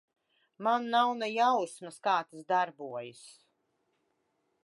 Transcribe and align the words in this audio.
Man 0.67 0.87
nav 0.95 1.09
ne 1.17 1.27
jausmas, 1.33 2.01
kā 2.09 2.15
tas 2.31 2.49
darbojas. 2.53 3.21